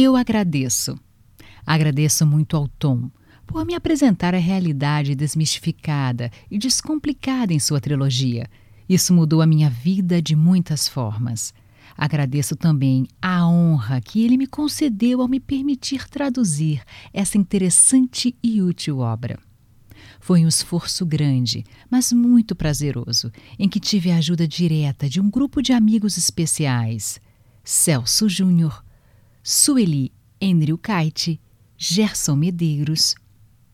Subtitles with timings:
[0.00, 0.96] Eu agradeço.
[1.66, 3.10] Agradeço muito ao Tom
[3.44, 8.48] por me apresentar a realidade desmistificada e descomplicada em sua trilogia.
[8.88, 11.52] Isso mudou a minha vida de muitas formas.
[11.96, 16.80] Agradeço também a honra que ele me concedeu ao me permitir traduzir
[17.12, 19.36] essa interessante e útil obra.
[20.20, 25.28] Foi um esforço grande, mas muito prazeroso, em que tive a ajuda direta de um
[25.28, 27.20] grupo de amigos especiais:
[27.64, 28.84] Celso Júnior,
[29.50, 30.78] Sueli Enrio
[31.78, 33.14] Gerson Medeiros,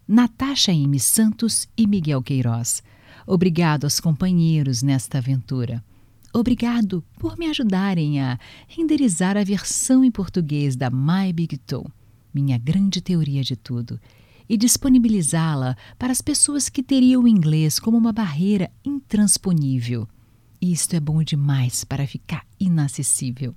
[0.06, 1.00] Natasha M.
[1.00, 2.80] Santos e Miguel Queiroz.
[3.26, 5.84] Obrigado aos companheiros nesta aventura.
[6.32, 8.38] Obrigado por me ajudarem a
[8.68, 11.88] renderizar a versão em português da My Big Toe,
[12.32, 13.98] minha grande teoria de tudo,
[14.48, 20.06] e disponibilizá-la para as pessoas que teriam o inglês como uma barreira intransponível.
[20.60, 23.52] Isto é bom demais para ficar inacessível.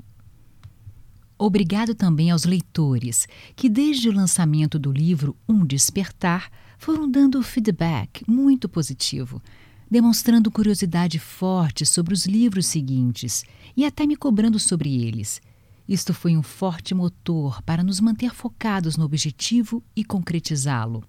[1.40, 8.24] Obrigado também aos leitores que, desde o lançamento do livro Um Despertar, foram dando feedback
[8.28, 9.42] muito positivo,
[9.90, 13.44] demonstrando curiosidade forte sobre os livros seguintes
[13.76, 15.40] e até me cobrando sobre eles.
[15.88, 21.04] Isto foi um forte motor para nos manter focados no objetivo e concretizá-lo.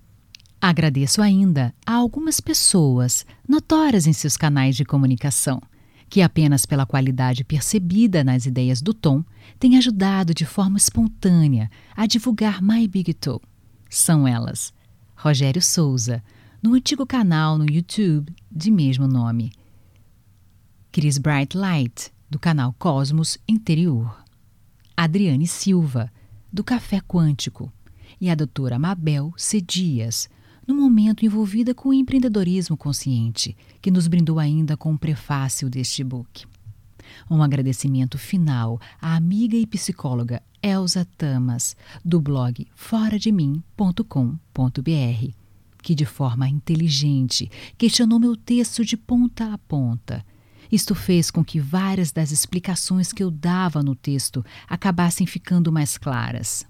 [0.61, 5.61] Agradeço ainda a algumas pessoas notórias em seus canais de comunicação
[6.09, 9.23] que apenas pela qualidade percebida nas ideias do Tom
[9.59, 13.41] tem ajudado de forma espontânea a divulgar My Big Toe.
[13.91, 14.73] São elas:
[15.14, 16.23] Rogério Souza,
[16.62, 19.53] no antigo canal no YouTube de mesmo nome,
[20.91, 24.25] Chris Bright Light, do canal Cosmos Interior,
[24.97, 26.11] Adriane Silva,
[26.53, 27.73] do Café Quântico,
[28.20, 29.61] e a doutora Mabel C.
[29.61, 30.29] Dias,
[30.69, 36.05] no momento envolvida com o empreendedorismo consciente, que nos brindou ainda com o prefácio deste
[36.05, 36.44] book.
[37.30, 41.74] Um agradecimento final à amiga e psicóloga Elsa Tamas,
[42.05, 45.33] do blog forademim.com.br,
[45.83, 50.23] que de forma inteligente questionou meu texto de ponta a ponta.
[50.70, 55.96] Isto fez com que várias das explicações que eu dava no texto acabassem ficando mais
[55.96, 56.67] claras.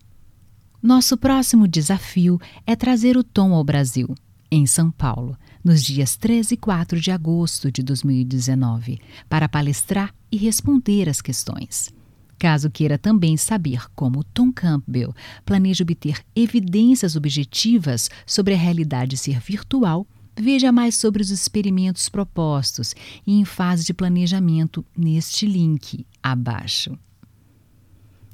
[0.81, 4.15] Nosso próximo desafio é trazer o Tom ao Brasil,
[4.49, 10.37] em São Paulo, nos dias 13 e 4 de agosto de 2019, para palestrar e
[10.37, 11.93] responder as questões.
[12.39, 15.13] Caso queira também saber como Tom Campbell
[15.45, 20.07] planeja obter evidências objetivas sobre a realidade ser virtual,
[20.37, 22.95] veja mais sobre os experimentos propostos
[23.27, 26.97] e em fase de planejamento neste link abaixo.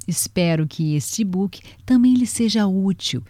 [0.07, 3.23] Espero que este book também lhe seja útil